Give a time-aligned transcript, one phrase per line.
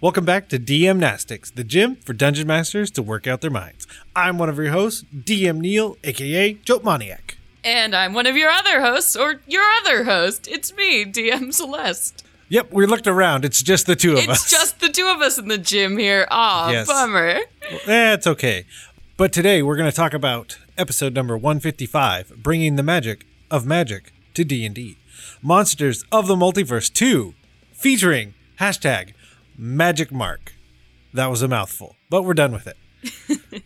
[0.00, 3.86] Welcome back to DM Nastics, the gym for dungeon masters to work out their minds.
[4.16, 7.36] I'm one of your hosts, DM Neil, aka Joe Maniac.
[7.62, 10.48] And I'm one of your other hosts, or your other host.
[10.48, 12.24] It's me, DM Celeste.
[12.48, 13.44] Yep, we looked around.
[13.44, 14.42] It's just the two of It's us.
[14.44, 16.26] It's just the two of us in the gym here.
[16.30, 16.86] Aw, Yes.
[16.86, 17.40] bummer.
[17.86, 18.64] Eh, it's okay.
[19.18, 24.14] But today we're going to talk about episode number 155, bringing the magic of magic
[24.32, 24.96] to D&D.
[25.42, 27.34] Monsters of the Multiverse 2,
[27.74, 29.12] featuring hashtag
[29.60, 30.54] magic mark.
[31.12, 32.76] That was a mouthful, but we're done with it.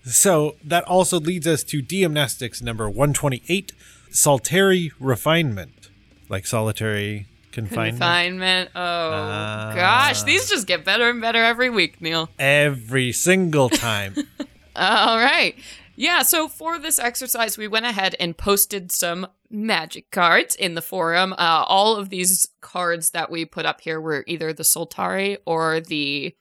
[0.04, 3.72] so that also leads us to DM Nastics number 128,
[4.10, 5.90] Solitary Refinement.
[6.28, 7.98] Like solitary confinement.
[8.00, 8.70] Confinement.
[8.74, 9.72] Oh, Ah.
[9.74, 10.22] gosh.
[10.22, 12.28] These just get better and better every week, Neil.
[12.38, 14.14] Every single time.
[14.76, 15.54] All right.
[15.96, 20.82] Yeah, so for this exercise, we went ahead and posted some magic cards in the
[20.82, 21.32] forum.
[21.34, 25.80] Uh, all of these cards that we put up here were either the Soltari or
[25.80, 26.34] the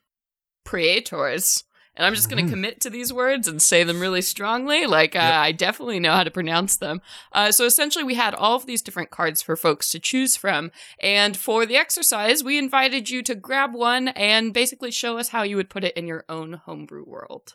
[0.65, 1.63] Praetors.
[1.95, 4.87] And I'm just going to commit to these words and say them really strongly.
[4.87, 7.01] Like, uh, I definitely know how to pronounce them.
[7.31, 10.71] Uh, so essentially, we had all of these different cards for folks to choose from.
[10.99, 15.43] And for the exercise, we invited you to grab one and basically show us how
[15.43, 17.53] you would put it in your own homebrew world.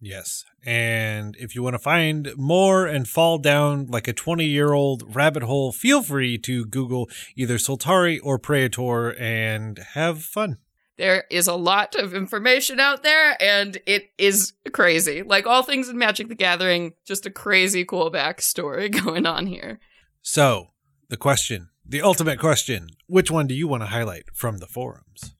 [0.00, 0.44] Yes.
[0.64, 5.14] And if you want to find more and fall down like a 20 year old
[5.14, 10.58] rabbit hole, feel free to Google either Soltari or Praetor and have fun.
[10.98, 15.22] There is a lot of information out there, and it is crazy.
[15.22, 19.78] Like all things in Magic the Gathering, just a crazy cool backstory going on here.
[20.22, 20.68] So,
[21.08, 25.34] the question, the ultimate question which one do you want to highlight from the forums?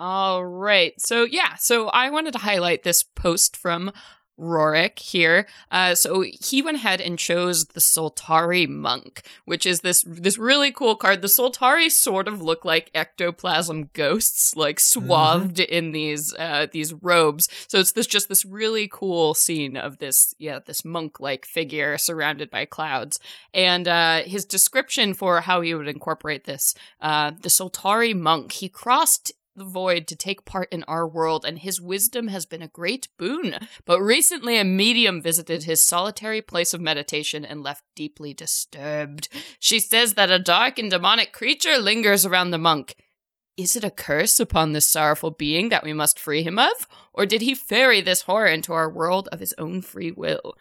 [0.00, 0.98] All right.
[0.98, 3.92] So, yeah, so I wanted to highlight this post from
[4.40, 5.46] Rorik here.
[5.70, 10.72] Uh, so he went ahead and chose the Soltari Monk, which is this this really
[10.72, 11.20] cool card.
[11.20, 17.50] The Soltari sort of look like ectoplasm ghosts, like swathed in these uh, these robes.
[17.68, 21.98] So it's this just this really cool scene of this yeah this monk like figure
[21.98, 23.20] surrounded by clouds.
[23.52, 28.70] And uh, his description for how he would incorporate this, uh, the Soltari Monk, he
[28.70, 32.68] crossed the void to take part in our world, and his wisdom has been a
[32.68, 33.56] great boon.
[33.84, 39.28] But recently, a medium visited his solitary place of meditation and left deeply disturbed.
[39.58, 42.96] She says that a dark and demonic creature lingers around the monk.
[43.58, 46.88] Is it a curse upon this sorrowful being that we must free him of?
[47.12, 50.54] Or did he ferry this horror into our world of his own free will?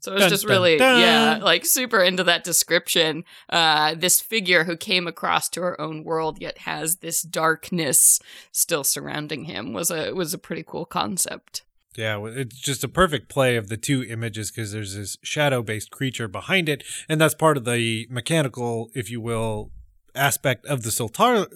[0.00, 1.00] So it was Dun, just really, dun.
[1.00, 3.24] yeah, like super into that description.
[3.48, 8.20] Uh, this figure who came across to our own world yet has this darkness
[8.52, 11.62] still surrounding him was a was a pretty cool concept.
[11.96, 15.90] Yeah, it's just a perfect play of the two images because there's this shadow based
[15.90, 19.70] creature behind it, and that's part of the mechanical, if you will,
[20.14, 21.46] aspect of the Soltari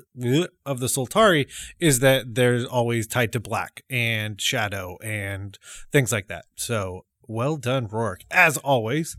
[0.65, 1.47] of the Soltari
[1.79, 5.59] is that there's always tied to black and shadow and
[5.93, 6.47] things like that.
[6.57, 9.17] So well done, Rourke, as always.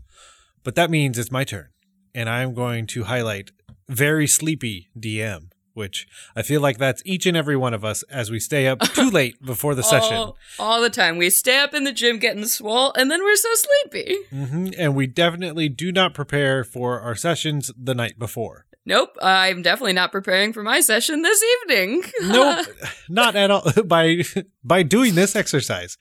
[0.62, 1.68] But that means it's my turn,
[2.14, 3.50] and I'm going to highlight
[3.88, 5.48] very sleepy DM.
[5.74, 6.06] Which
[6.36, 9.08] I feel like that's each and every one of us as we stay up too
[9.20, 10.18] late before the session.
[10.18, 11.16] All, all the time.
[11.16, 14.16] We stay up in the gym getting swole, and then we're so sleepy.
[14.28, 18.66] hmm And we definitely do not prepare for our sessions the night before.
[18.84, 22.02] Nope, I'm definitely not preparing for my session this evening.
[22.20, 22.66] Nope,
[23.08, 23.62] not at all.
[23.86, 24.24] By
[24.62, 25.96] by doing this exercise,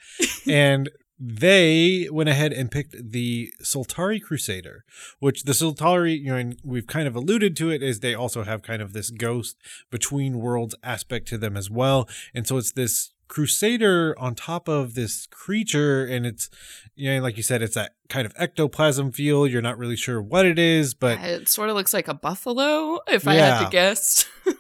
[0.50, 0.90] and
[1.24, 4.84] they went ahead and picked the Soltari Crusader,
[5.20, 8.44] which the Soltari, you know, and we've kind of alluded to it, is they also
[8.44, 9.58] have kind of this ghost
[9.92, 14.94] between worlds aspect to them as well, and so it's this crusader on top of
[14.94, 16.50] this creature and it's
[16.96, 19.48] you know like you said it's that kind of ectoplasm feel.
[19.48, 23.00] You're not really sure what it is but it sort of looks like a buffalo,
[23.08, 24.28] if I had to guess.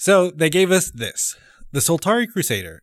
[0.00, 1.36] So they gave us this
[1.72, 2.80] the Soltari Crusader,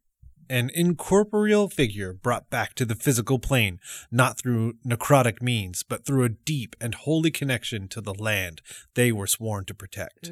[0.50, 3.80] an incorporeal figure brought back to the physical plane,
[4.12, 8.62] not through necrotic means, but through a deep and holy connection to the land
[8.94, 10.32] they were sworn to protect.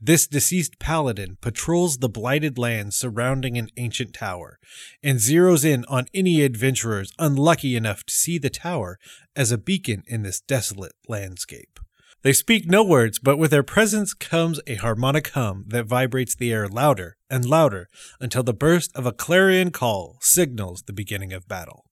[0.00, 4.58] This deceased paladin patrols the blighted lands surrounding an ancient tower
[5.02, 8.98] and zeroes in on any adventurers unlucky enough to see the tower
[9.34, 11.80] as a beacon in this desolate landscape.
[12.24, 16.52] They speak no words, but with their presence comes a harmonic hum that vibrates the
[16.52, 17.88] air louder and louder
[18.18, 21.84] until the burst of a clarion call signals the beginning of battle.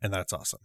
[0.00, 0.60] And that's awesome.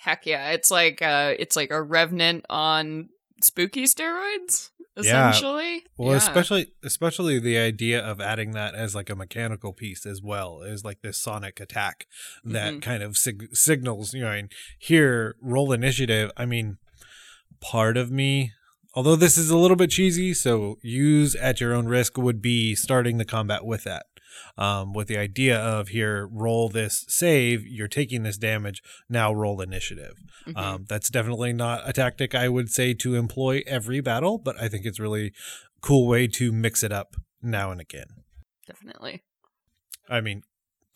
[0.00, 3.08] Heck yeah, it's like uh it's like a revenant on
[3.42, 5.72] spooky steroids, essentially.
[5.74, 5.80] Yeah.
[5.96, 6.16] Well, Yeah.
[6.18, 10.84] especially especially the idea of adding that as like a mechanical piece as well is
[10.84, 12.06] like this sonic attack
[12.44, 12.82] that Mhm.
[12.82, 16.30] kind of sig- signals, you know, and here roll initiative.
[16.36, 16.76] I mean,
[17.60, 18.52] part of me,
[18.94, 22.74] although this is a little bit cheesy, so use at your own risk would be
[22.74, 24.06] starting the combat with that.
[24.56, 29.60] um, with the idea of here, roll this save, you're taking this damage, now roll
[29.60, 30.14] initiative.
[30.46, 30.56] Mhm.
[30.56, 34.68] Um, that's definitely not a tactic I would say to employ every battle, but I
[34.68, 35.32] think it's really
[35.80, 38.06] cool way to mix it up now and again.
[38.66, 39.22] Definitely.
[40.08, 40.42] I mean,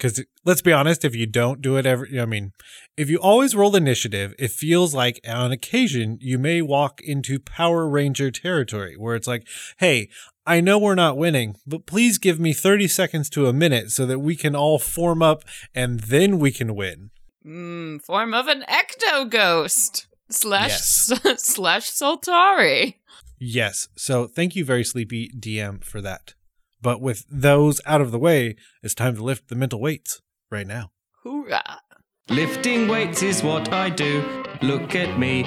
[0.03, 2.51] because let's be honest, if you don't do it every, I mean,
[2.97, 7.89] if you always roll initiative, it feels like on occasion you may walk into Power
[7.89, 9.47] Ranger territory where it's like,
[9.79, 10.09] hey,
[10.45, 14.05] I know we're not winning, but please give me 30 seconds to a minute so
[14.07, 17.11] that we can all form up and then we can win.
[17.47, 21.13] Mm, form of an ecto ghost slash Yes.
[21.45, 22.97] slash Soltari.
[23.39, 23.87] Yes.
[23.97, 26.35] So thank you, very sleepy DM, for that.
[26.83, 30.21] But with those out of the way, it's time to lift the mental weights
[30.51, 30.91] right now.
[31.23, 31.81] Hoorah!
[32.29, 34.45] Lifting weights is what I do.
[34.63, 35.45] Look at me.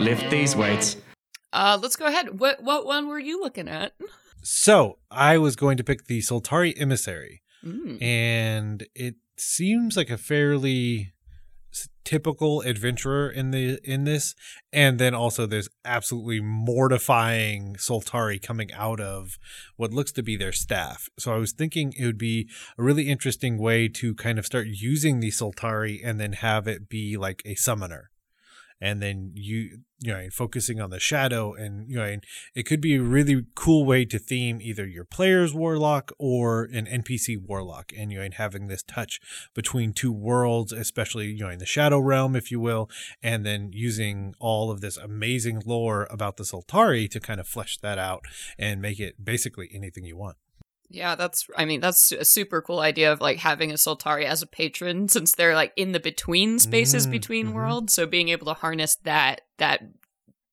[0.00, 0.96] Lift these weights.
[1.52, 2.40] Uh, let's go ahead.
[2.40, 3.92] What what one were you looking at?
[4.42, 7.42] So I was going to pick the Soltari Emissary.
[7.64, 8.02] Mm.
[8.02, 11.12] and it seems like a fairly s-
[12.04, 14.34] typical adventurer in the in this.
[14.72, 19.38] And then also there's absolutely mortifying Soltari coming out of
[19.76, 21.08] what looks to be their staff.
[21.18, 24.66] So i was thinking it would be a really interesting way to kind of start
[24.68, 28.11] using the Soltari and then have it be like a summoner
[28.82, 32.24] and then you you know focusing on the shadow and you know and
[32.54, 36.86] it could be a really cool way to theme either your player's warlock or an
[36.86, 39.20] npc warlock and you know and having this touch
[39.54, 42.90] between two worlds especially you know in the shadow realm if you will
[43.22, 47.78] and then using all of this amazing lore about the Soltari to kind of flesh
[47.78, 48.24] that out
[48.58, 50.36] and make it basically anything you want
[50.92, 51.48] Yeah, that's.
[51.56, 55.08] I mean, that's a super cool idea of like having a Soltari as a patron,
[55.08, 57.54] since they're like in the between spaces Mm, between mhm.
[57.54, 57.94] worlds.
[57.94, 59.80] So being able to harness that that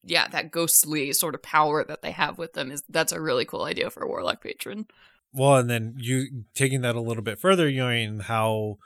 [0.06, 3.44] yeah that ghostly sort of power that they have with them is that's a really
[3.44, 4.88] cool idea for a warlock patron.
[5.34, 8.78] Well, and then you taking that a little bit further, you know, in how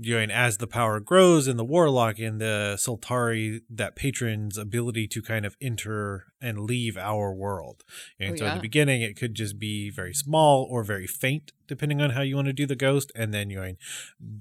[0.00, 4.56] you know, and as the power grows in the warlock and the Soltari, that patron's
[4.56, 7.84] ability to kind of enter and leave our world.
[8.18, 11.52] And Oh, so in the beginning, it could just be very small or very faint,
[11.68, 13.12] depending on how you want to do the ghost.
[13.14, 13.72] And then you're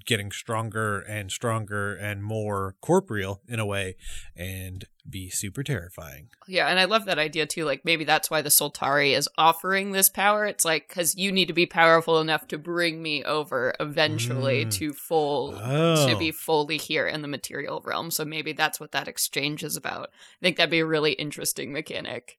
[0.05, 3.95] getting stronger and stronger and more corporeal in a way
[4.35, 6.29] and be super terrifying.
[6.47, 7.65] Yeah, and I love that idea too.
[7.65, 10.45] Like maybe that's why the Soltari is offering this power.
[10.45, 14.71] It's like because you need to be powerful enough to bring me over eventually Mm.
[14.73, 16.15] to full to Oh.
[16.19, 18.11] be fully here in the material realm.
[18.11, 20.09] So maybe that's what that exchange is about.
[20.13, 22.37] I think that'd be a really interesting mechanic.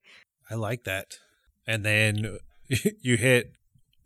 [0.49, 1.19] I like that.
[1.67, 2.37] And then
[3.01, 3.53] you hit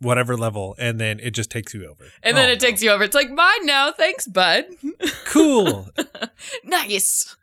[0.00, 2.04] whatever level, and then it just takes you over.
[2.22, 3.02] And then Oh, it takes you over.
[3.02, 3.90] It's like mine now.
[3.90, 4.66] Thanks, bud.
[5.24, 5.88] cool.
[6.64, 7.34] nice.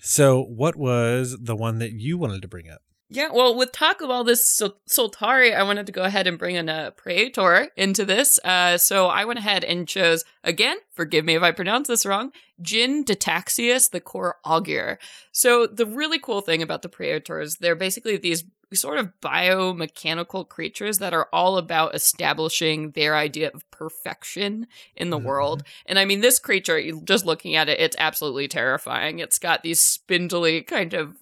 [0.00, 2.82] So, what was the one that you wanted to bring up?
[3.10, 6.38] Yeah, well, with talk of all this Sol- Soltari, I wanted to go ahead and
[6.38, 8.40] bring in a Praetor into this.
[8.42, 12.32] Uh, so I went ahead and chose, again, forgive me if I pronounce this wrong,
[12.60, 14.98] Jin Detaxius, the core augur.
[15.32, 18.42] So the really cool thing about the Praetors, they're basically these
[18.72, 24.66] sort of biomechanical creatures that are all about establishing their idea of perfection
[24.96, 25.24] in the Mhm.
[25.24, 25.62] world.
[25.86, 29.18] And I mean, this creature, just looking at it, it's absolutely terrifying.
[29.18, 31.16] It's got these spindly kind of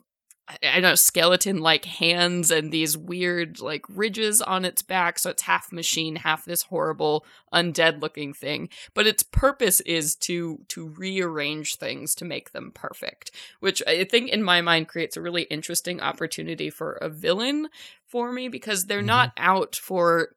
[0.48, 5.18] I don't know, skeleton like hands and these weird like ridges on its back.
[5.18, 8.68] So it's half machine, half this horrible undead looking thing.
[8.92, 13.30] But its purpose is to to rearrange things to make them perfect,
[13.60, 17.68] which I think in my mind creates a really interesting opportunity for a villain
[18.06, 19.06] for me because they're Mhm.
[19.06, 20.34] not out for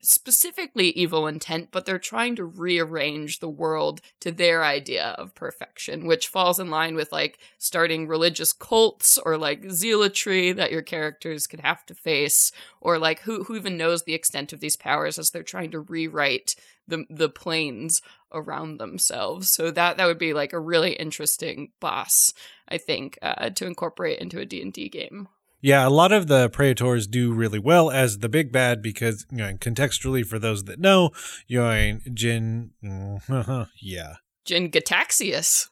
[0.00, 6.06] specifically evil intent, but they're trying to rearrange the world to their idea of perfection,
[6.06, 11.46] which falls in line with like starting religious cults or like zealotry that your characters
[11.46, 15.18] could have to face, or like who who even knows the extent of these powers
[15.18, 16.54] as they're trying to rewrite
[16.88, 18.02] the the planes
[18.32, 19.48] around themselves.
[19.48, 22.32] So that that would be like a really interesting boss,
[22.68, 25.28] I think, uh, to incorporate into a D and D game.
[25.62, 29.38] Yeah, a lot of the Praetors do really well as the big bad because, you
[29.38, 31.10] know, contextually for those that know,
[31.46, 32.70] you know, Jin,
[33.82, 34.14] yeah.
[34.44, 35.68] Jin Gitaxias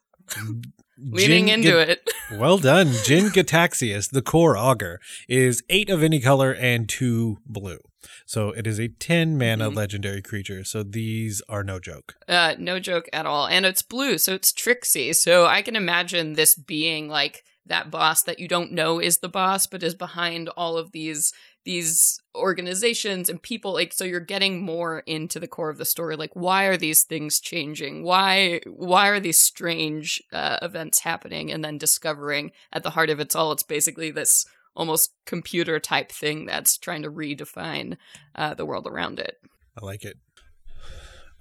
[0.97, 2.09] leaning Jin into Ga- it.
[2.37, 2.91] Well done.
[3.03, 7.79] Jin Gitaxias, the core augur, is eight of any color and two blue.
[8.25, 9.75] So it is a 10 mana Mhm.
[9.75, 10.63] legendary creature.
[10.63, 12.15] So these are no joke.
[12.27, 13.47] Uh, no joke at all.
[13.47, 15.11] And it's blue, so it's tricksy.
[15.13, 19.29] So I can imagine this being like that boss that you don't know is the
[19.29, 21.33] boss, but is behind all of these
[21.65, 26.15] these organizations and people like so you're getting more into the core of the story.
[26.15, 28.03] Like why are these things changing?
[28.03, 33.19] Why why are these strange uh, events happening and then discovering at the heart of
[33.19, 34.45] it's all it's basically this
[34.75, 37.97] almost computer type thing that's trying to redefine
[38.35, 39.35] uh, the world around it.
[39.81, 40.17] I like it.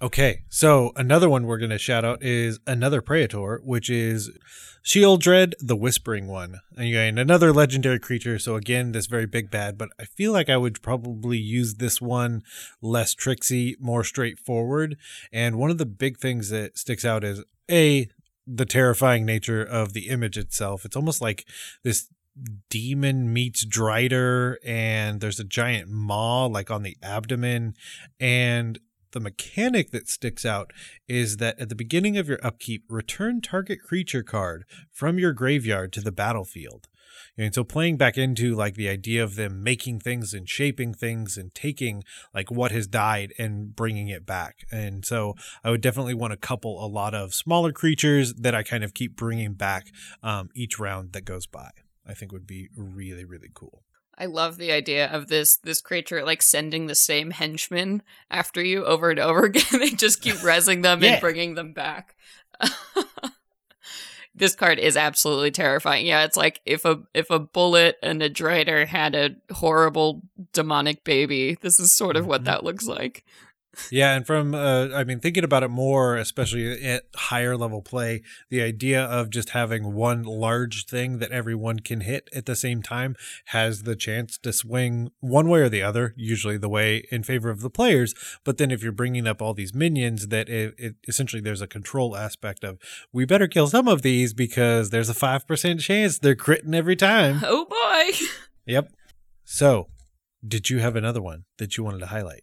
[0.00, 4.30] Okay, so another one we're going to shout out is another Praetor, which is
[4.84, 6.60] Sheoldred, the Whispering One.
[6.76, 8.38] And again, another legendary creature.
[8.38, 12.00] So again, this very big bad, but I feel like I would probably use this
[12.00, 12.44] one
[12.80, 14.96] less tricksy, more straightforward.
[15.32, 18.08] And one of the big things that sticks out is A,
[18.46, 20.84] the terrifying nature of the image itself.
[20.84, 21.44] It's almost like
[21.82, 22.08] this
[22.70, 27.74] demon meets Drider, and there's a giant maw like on the abdomen.
[28.20, 28.78] And
[29.12, 30.72] the mechanic that sticks out
[31.06, 35.92] is that at the beginning of your upkeep, return target creature card from your graveyard
[35.94, 36.88] to the battlefield.
[37.36, 41.36] And so playing back into like the idea of them making things and shaping things
[41.36, 42.02] and taking
[42.34, 44.66] like what has died and bringing it back.
[44.70, 48.62] And so I would definitely want to couple a lot of smaller creatures that I
[48.62, 49.86] kind of keep bringing back
[50.22, 51.70] um, each round that goes by.
[52.06, 53.82] I think would be really, really cool.
[54.20, 58.84] I love the idea of this this creature like sending the same henchmen after you
[58.84, 59.62] over and over again.
[59.78, 61.12] they just keep resing them Yeah.
[61.12, 62.16] and bringing them back.
[64.34, 66.06] this card is absolutely terrifying.
[66.06, 70.22] Yeah, it's like if a if a bulette and a drider had a horrible
[70.52, 71.56] demonic baby.
[71.60, 72.46] This is sort of what Mhm.
[72.46, 73.24] that looks like.
[73.90, 78.22] Yeah, and from uh, I mean, thinking about it more, especially at higher level play,
[78.50, 82.82] the idea of just having one large thing that everyone can hit at the same
[82.82, 83.16] time
[83.46, 86.14] has the chance to swing one way or the other.
[86.16, 88.14] Usually, the way in favor of the players.
[88.44, 91.66] But then, if you're bringing up all these minions, that it, it essentially there's a
[91.66, 92.78] control aspect of
[93.12, 96.96] we better kill some of these because there's a five percent chance they're critting every
[96.96, 97.40] time.
[97.44, 98.18] Oh boy.
[98.66, 98.92] yep.
[99.44, 99.88] So,
[100.46, 102.42] did you have another one that you wanted to highlight?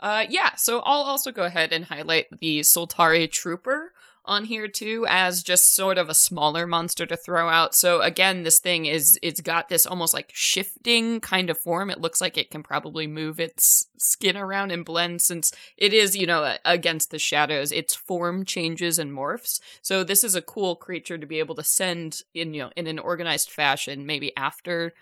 [0.00, 3.92] Uh, yeah, so I'll also go ahead and highlight the Soltari Trooper
[4.28, 7.74] on here too as just sort of a smaller monster to throw out.
[7.74, 11.90] So again, this thing is it's got this almost like shifting kind of form.
[11.90, 16.14] It looks like it can probably move its skin around and blend since it is,
[16.14, 17.72] you know, against the shadows.
[17.72, 19.60] Its form changes and morphs.
[19.80, 22.86] So this is a cool creature to be able to send in, you know, in
[22.86, 24.92] an organized fashion maybe after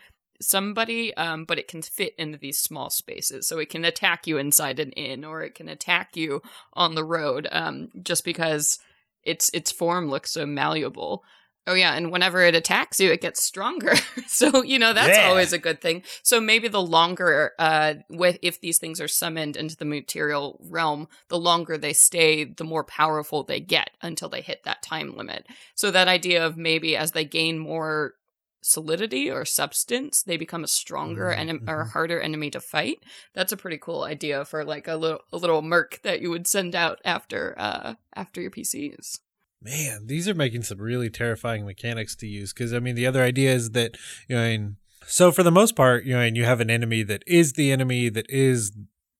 [0.40, 3.49] somebody, um, but it can fit into these small spaces.
[3.49, 7.05] So it can attack you inside an inn, or it can attack you on the
[7.05, 8.78] road, um, just because
[9.23, 11.25] its its form looks so malleable.
[11.69, 13.95] Oh yeah, and whenever it attacks you, it gets stronger.
[14.28, 15.25] so you know that's Yeah.
[15.26, 16.05] always a good thing.
[16.23, 21.09] So maybe the longer, uh, with if these things are summoned into the material realm,
[21.26, 25.45] the longer they stay, the more powerful they get until they hit that time limit.
[25.75, 28.14] So that idea of maybe as they gain more
[28.60, 31.90] solidity or substance, they become a stronger Mhm, enem- or mhm.
[31.92, 32.98] harder enemy to fight.
[33.34, 36.46] That's a pretty cool idea for like a little a little merc that you would
[36.46, 39.20] send out after uh after your PCs.
[39.62, 42.52] Man, these are making some really terrifying mechanics to use.
[42.52, 43.96] Because I mean, the other idea is that
[44.28, 46.70] you know, I mean, so for the most part, you know, and you have an
[46.70, 48.72] enemy that is the enemy that is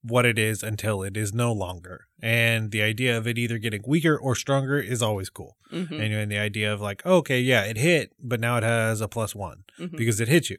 [0.07, 2.07] what it is until it is no longer.
[2.23, 5.57] And the idea of it either getting weaker or stronger is always cool.
[5.73, 9.01] Mhm, And, and the idea of like, okay, yeah, it hit, but now it has
[9.01, 9.97] a plus one mhm.
[9.97, 10.59] because it hit you.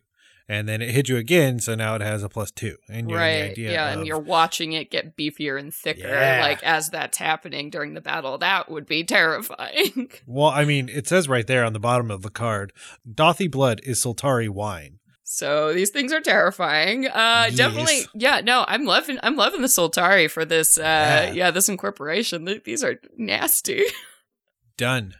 [0.49, 2.77] And then it hit you again, so now it has a plus two.
[2.87, 5.73] And you know, the right idea yeah of, and you're watching it get beefier and
[5.73, 6.39] thicker Yeah.
[6.41, 11.05] like as that's happening during the battle that would be terrifying Well, I mean, it
[11.07, 12.71] says right there on the bottom of the card,
[13.09, 14.96] Dauthi blood is Soltari wine.
[15.29, 20.29] So these things are terrifying uh definitely yeah no i'm loving i'm loving the soltari
[20.31, 21.31] for this uh Yeah.
[21.33, 23.83] yeah, this incorporation these are nasty
[24.77, 25.15] done.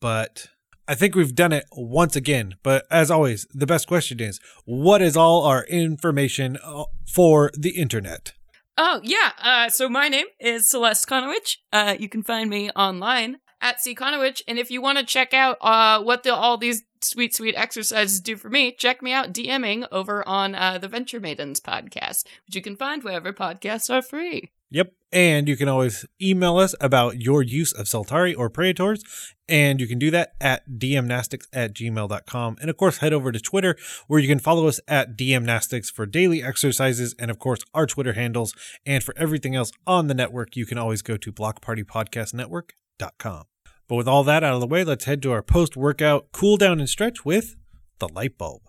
[0.00, 0.46] But
[0.86, 2.54] I think we've done it once again.
[2.62, 7.70] But as always, the best question is what is all our information uh, for the
[7.70, 8.32] internet?
[8.78, 9.32] Oh, yeah.
[9.42, 11.56] Uh, so my name is Celeste Konowich.
[11.72, 13.94] Uh, you can find me online at C.
[13.94, 14.42] Konowich.
[14.46, 18.20] And if you want to check out uh, what the, all these sweet, sweet exercises
[18.20, 22.54] do for me, check me out DMing over on uh, the Venture Maidens podcast, which
[22.54, 24.50] you can find wherever podcasts are free.
[24.72, 24.92] Yep.
[25.12, 29.04] And you can always email us about your use of Soltari or Praetors.
[29.46, 32.56] And you can do that at dmnastics at gmail.com.
[32.58, 36.06] And of course, head over to Twitter where you can follow us at dmnastics for
[36.06, 38.54] daily exercises and of course our Twitter handles.
[38.86, 43.44] And for everything else on the network, you can always go to blockpartypodcastnetwork.com.
[43.88, 46.56] But with all that out of the way, let's head to our post workout cool
[46.56, 47.56] down and stretch with
[47.98, 48.62] the light bulb.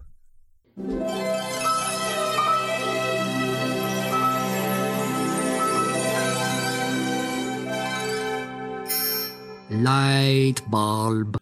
[9.69, 11.37] Light bulb.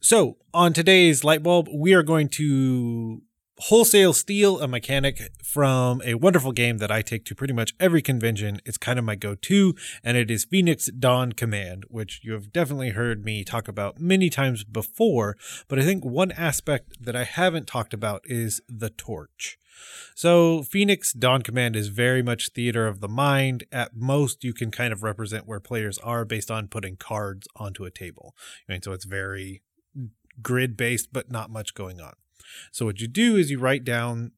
[0.00, 3.22] So, on today's light bulb, we are going to
[3.58, 8.02] wholesale steal a mechanic from a wonderful game that I take to pretty much every
[8.02, 8.60] convention.
[8.64, 12.52] It's kind of my go to, and it is Phoenix Dawn Command, which you have
[12.52, 15.36] definitely heard me talk about many times before.
[15.68, 19.58] But I think one aspect that I haven't talked about is the torch.
[20.14, 23.64] So, Phoenix Dawn Command is very much theater of the mind.
[23.70, 27.84] At most, you can kind of represent where players are based on putting cards onto
[27.84, 28.34] a table.
[28.66, 29.62] I mean, so it's very
[30.42, 32.14] grid based, but not much going on.
[32.72, 34.32] So what you do is you write down,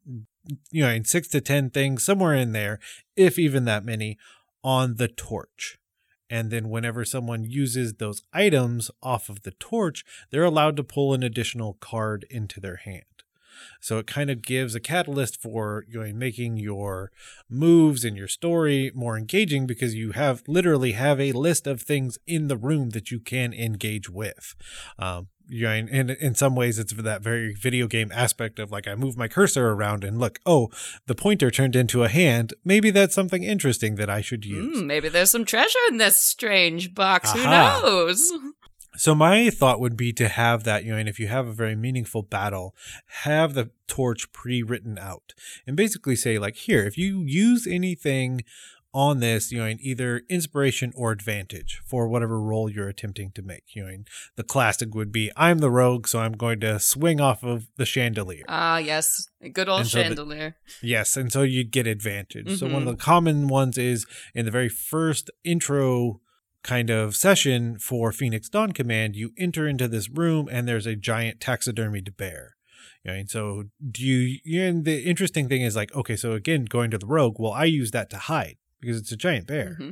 [0.71, 2.79] you know, six to 10 things, somewhere in there,
[3.17, 4.19] if even that many,
[4.63, 5.79] on the torch.
[6.31, 11.15] And then whenever someone uses those items off of the torch, they're allowed to pull
[11.15, 13.05] an additional card into their hand.
[13.81, 17.11] So it kind of gives a catalyst for you know, making your
[17.49, 22.19] moves and your story more engaging because you have literally have a list of things
[22.27, 24.55] in the room that you can engage with.
[24.99, 28.87] Um, you know, in, in some ways it's that very video game aspect of like
[28.87, 30.69] I move my cursor around and look, oh,
[31.07, 32.55] the pointer turned into a hand.
[32.65, 34.79] Maybe that's something interesting that I should use.
[34.79, 37.31] Mm, maybe there's some treasure in this strange box.
[37.31, 37.81] Aha.
[37.81, 38.33] Who knows?
[38.97, 41.53] So my thought would be to have that, you know, and if you have a
[41.53, 42.75] very meaningful battle,
[43.23, 45.35] have the torch pre-written out
[45.67, 48.43] and basically say like, here, if you use anything
[48.95, 53.43] on this, you know, in either inspiration or advantage for whatever role you're attempting to
[53.43, 53.65] make.
[53.75, 53.97] You know,
[54.37, 57.85] the classic would be I'm the rogue, so I'm going to swing off of the
[57.85, 58.45] chandelier.
[58.49, 60.57] Ah, yes, good old chandelier.
[60.81, 62.47] The, yes, and so you'd get advantage.
[62.47, 62.57] Mm-hmm.
[62.57, 62.91] So one of mm-hmm.
[62.93, 66.21] the common ones is in the very first intro
[66.63, 70.97] kind of session for Phoenix Dawn Command, you enter into this room and there's a
[70.97, 72.57] giant taxidermied bear.
[73.05, 76.65] You know, and so do you and the interesting thing is like, okay, so again,
[76.65, 79.77] going to the rogue, well, I use that to hide because it's a giant bear.
[79.81, 79.91] Mm-hmm.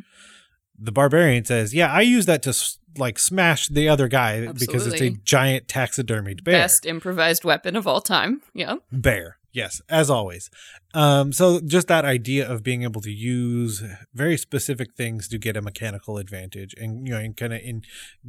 [0.79, 2.55] The barbarian says, "Yeah, I use that to
[2.99, 4.67] like smash the other guy Absolutely.
[4.67, 6.55] because it's a giant taxidermied bear.
[6.55, 8.43] Best improvised weapon of all time.
[8.55, 9.39] Yeah, bear.
[9.57, 10.51] Yes, as always.
[10.93, 15.57] Um, so just that idea of being able to use very specific things to get
[15.57, 17.81] a mechanical advantage, and you know, and kind of in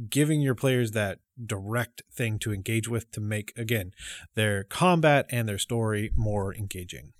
[0.08, 3.92] giving your players that direct thing to engage with to make again
[4.36, 7.12] their combat and their story more engaging.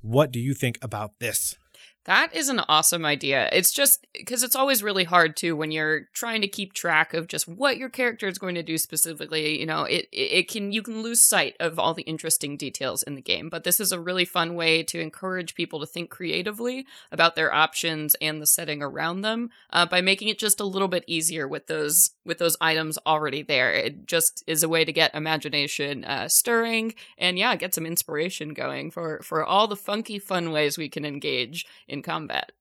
[0.00, 1.56] What do you think about this?
[2.04, 3.48] That is an awesome idea.
[3.52, 7.28] It's just because it's always really hard too when you're trying to keep track of
[7.28, 9.60] just what your character is going to do specifically.
[9.60, 13.14] You know, it it can you can lose sight of all the interesting details in
[13.14, 13.48] the game.
[13.48, 17.54] But this is a really fun way to encourage people to think creatively about their
[17.54, 21.46] options and the setting around them uh, by making it just a little bit easier
[21.46, 23.72] with those with those items already there.
[23.72, 28.54] It just is a way to get imagination uh, stirring and yeah, get some inspiration
[28.54, 32.52] going for for all the funky fun ways we can engage in combat.